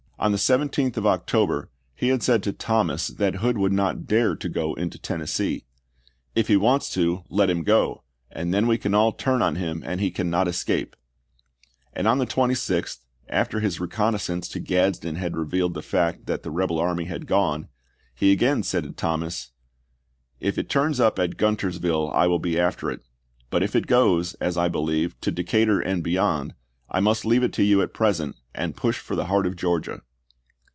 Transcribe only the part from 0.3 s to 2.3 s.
the 17th of October he had